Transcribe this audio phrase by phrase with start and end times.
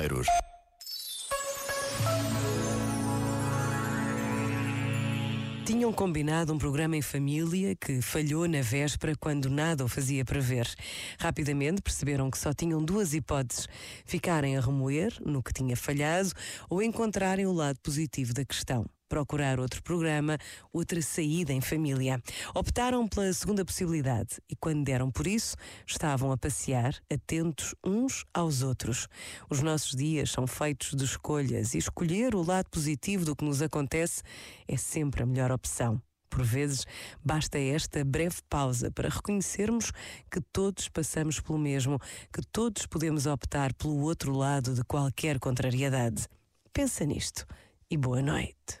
[0.00, 0.26] Medeiros.
[5.66, 10.66] Tinham combinado um programa em família que falhou na véspera quando nada o fazia prever.
[11.18, 13.68] Rapidamente perceberam que só tinham duas hipóteses:
[14.06, 16.30] ficarem a remoer no que tinha falhado
[16.68, 20.38] ou encontrarem o lado positivo da questão procurar outro programa,
[20.72, 22.22] outra saída em família.
[22.54, 28.62] Optaram pela segunda possibilidade e, quando deram por isso, estavam a passear, atentos uns aos
[28.62, 29.08] outros.
[29.50, 33.60] Os nossos dias são feitos de escolhas e escolher o lado positivo do que nos
[33.60, 34.22] acontece
[34.68, 36.00] é sempre a melhor opção.
[36.30, 36.86] Por vezes,
[37.24, 39.90] basta esta breve pausa para reconhecermos
[40.30, 41.98] que todos passamos pelo mesmo,
[42.32, 46.28] que todos podemos optar pelo outro lado de qualquer contrariedade.
[46.72, 47.44] Pensa nisto
[47.90, 48.80] e boa noite.